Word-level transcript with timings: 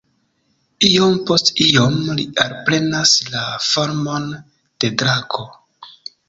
Iom 0.87 1.17
post 1.31 1.51
iom 1.65 1.99
li 2.19 2.25
alprenas 2.45 3.13
la 3.35 3.45
formon 3.67 4.27
de 4.85 4.91
drako. 5.03 5.47